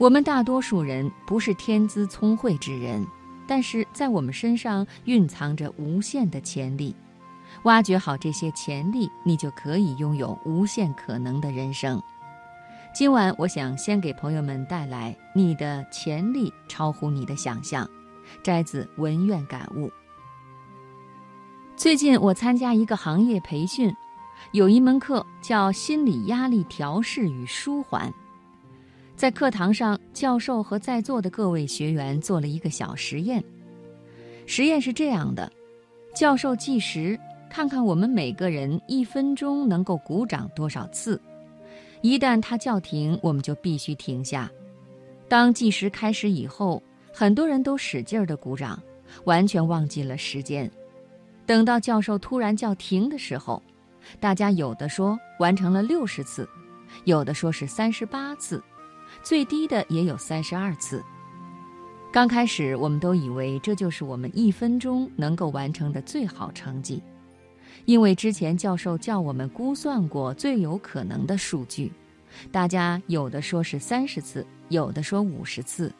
[0.00, 3.06] 我们大多数人不是天资聪慧之人，
[3.46, 6.96] 但是在我们身上蕴藏着无限的潜力。
[7.64, 12.02] 挖掘好这些潜力，你就可以拥有无限可能的人生。
[12.94, 17.86] 今晚，我想先给朋友们带来“你的潜力超乎你的想象”，
[18.42, 19.92] 摘自文苑感悟。
[21.76, 23.94] 最近我参加一个行业培训，
[24.52, 28.10] 有一门课叫“心理压力调试与舒缓”。
[29.20, 33.44] 在课堂上，教授和在座的各位学员做了一个小实验。
[34.46, 35.52] 实验是这样的：
[36.14, 37.20] 教授计时，
[37.50, 41.20] 看看我们每个人一分钟能够鼓掌多少次。
[42.00, 44.50] 一旦他叫停，我们就必须停下。
[45.28, 48.82] 当计时开始以后，很多人都使劲儿的鼓掌，
[49.24, 50.70] 完全忘记了时间。
[51.44, 53.62] 等到教授突然叫停的时候，
[54.18, 56.48] 大家有的说完成了六十次，
[57.04, 58.62] 有的说是三十八次。
[59.22, 61.02] 最低的也有三十二次。
[62.12, 67.00] 刚开始，我们都以为这就是我们一分钟能够完成的最好成绩，
[67.84, 71.92] 因为之前教授叫我们估算过最有可能的数据，
[72.50, 75.92] 大家有的说是三十次，有的说五十次，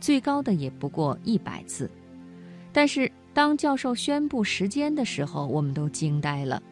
[0.00, 1.90] 最高的也不过一百次。
[2.70, 6.62] 但是当教授宣布时间的时候，我们都惊呆了，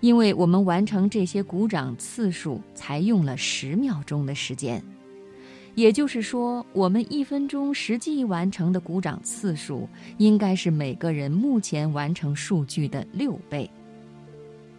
[0.00, 4.82] 因为我们完成这些鼓掌次数才用了十秒钟的时间。
[5.76, 13.70] 也就是说，我们一分钟实际完成的鼓掌次数，应该是每个人目前完成数据的六倍。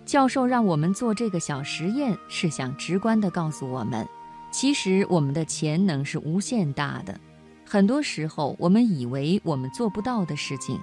[0.05, 4.07] 教授让我们做这个小实验，是想直观地告诉我们，
[4.51, 7.19] 其实我们的潜能是无限大的。
[7.63, 10.79] 很多时候，我们以为我们做不到的事情，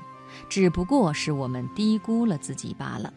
[0.48, 3.12] 只不过是我们低估了自己罢了。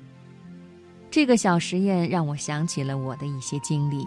[1.12, 4.04] 这个小实验让我想起了我的一些经历。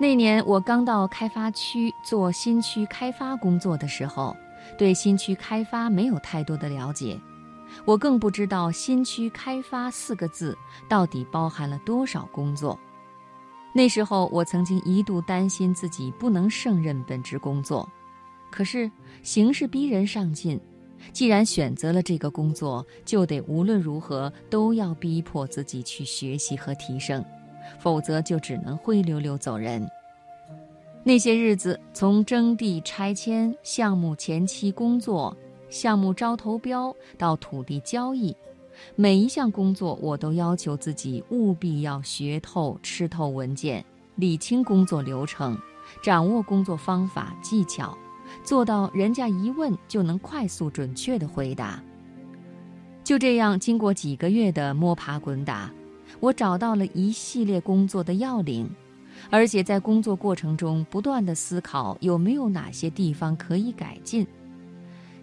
[0.00, 4.36] 那年我刚到开发区做新区开发工作的时候，
[4.78, 7.20] 对新区开发没有太多的了解，
[7.84, 10.56] 我更不知道“新区开发”四个字
[10.88, 12.78] 到底包含了多少工作。
[13.74, 17.88] 那时候我曾经一度担心自己不能胜任本职工作，
[18.52, 18.88] 可是
[19.24, 20.60] 形势逼人上进，
[21.12, 27.24] 既然选择了这个工作，就得无论如何都要逼迫自己去学习和提升。
[27.78, 29.88] 否则就只能灰溜溜走人。
[31.04, 35.34] 那些日子，从征地拆迁、项目前期工作、
[35.70, 38.36] 项目招投标到土地交易，
[38.94, 43.82] 每一项工作我都要求自己务必要学透、吃透文件，
[44.16, 45.58] 理清工作流程，
[46.02, 47.96] 掌握工作方法技巧，
[48.44, 51.82] 做到人家一问就能快速准确的回答。
[53.02, 55.72] 就这样，经过几个月的摸爬滚打。
[56.20, 58.68] 我找到了一系列工作的要领，
[59.30, 64.26] 而且在工作过程中不断的思考有没有哪些地方可以改进。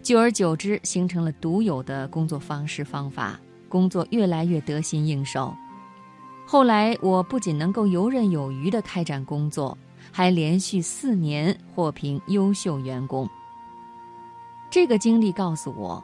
[0.02, 5.54] 久而久之，形成了独有的工作方式方法，工作越来越得心应手。
[6.46, 9.76] 后来，我不仅能够游刃有余地开展工作，
[10.12, 13.28] 还连续四年获评优秀员工。
[14.70, 16.04] 这个经历告诉我，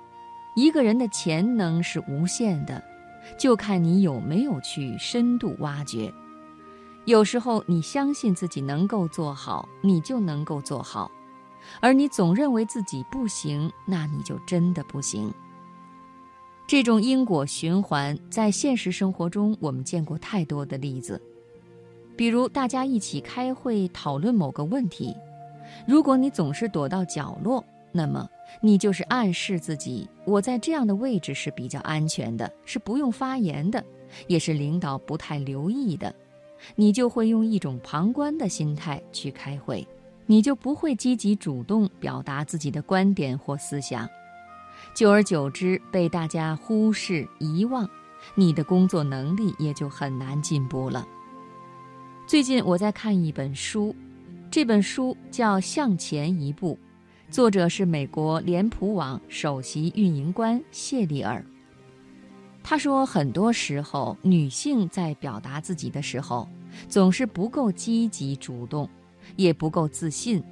[0.56, 2.84] 一个人的潜能是无限的。
[3.38, 6.14] 就看你有没有去深度挖掘。
[7.06, 11.10] 有时候你相信自己能够做好，你就能够做好；
[11.80, 15.34] 而你总认为自己不行，那你就真的不行。
[16.68, 21.22] 这种因果循环在现实生活中我们见过太多的例子。
[22.16, 25.16] 比如大家一起开会讨论某个问题，
[25.88, 28.28] 如果你总是躲到角落，那么。
[28.60, 33.82] 你就是暗示自己，我在这样的位置是比较安全的，是不用发言的，
[34.28, 36.14] 也是领导不太留意的。
[36.76, 39.88] 你就会用一种旁观的心态去开会，
[40.26, 44.08] 你就不会积极主动表达自己的观点或思想。
[44.94, 47.90] 久而久之，被大家忽视遗忘，
[48.36, 51.08] 你的工作能力也就很难进步了。
[52.28, 53.96] 最近我在看一本书，
[54.52, 56.78] 这本书叫《向前一步》。
[57.32, 61.42] 作者是美国脸谱网首席运营官谢丽尔。
[62.62, 66.46] 他说，很多时候女性在表达自己的时候，
[66.90, 68.90] 总是不够积极主动，
[69.38, 70.44] 也不够自信，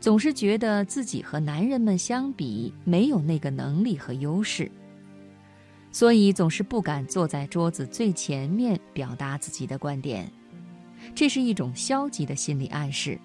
[0.00, 4.72] 总是觉得自己和男人们相比没有那个能力和优势，
[5.92, 10.32] 所以总是不敢坐在桌子最前面表达自己的观点。
[11.14, 13.20] 这是一种消极的心理暗示。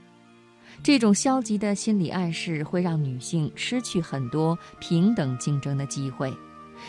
[0.83, 6.33] 这种消极的心理暗示会让女性失去很多平等竞争的机会，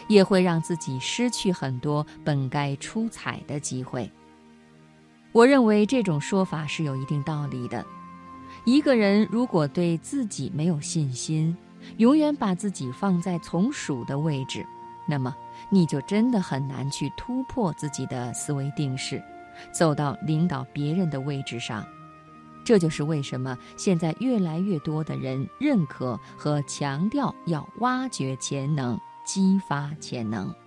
[0.08, 4.10] 也会让自己失去很多本该出彩的机会。
[5.32, 7.84] 我认为这种说法是有一定道理的，
[8.64, 11.56] 一个人如果对自己没有信心，
[11.96, 14.64] 永远把自己放在从属的位置，
[15.08, 15.34] 那么
[15.70, 19.22] 你就真的很难去突破自己的思维定式，
[19.70, 21.84] 走到领导别人的位置上。
[22.64, 30.61] 这就是为什么现在越来越多的人认可和强调要挖掘潜能、激发潜能。